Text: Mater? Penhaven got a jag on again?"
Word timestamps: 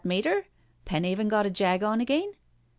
Mater? 0.03 0.47
Penhaven 0.83 1.29
got 1.29 1.45
a 1.45 1.51
jag 1.51 1.83
on 1.83 2.01
again?" 2.01 2.31